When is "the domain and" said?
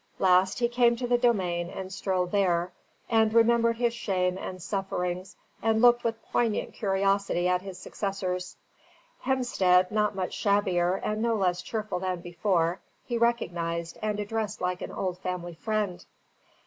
1.05-1.93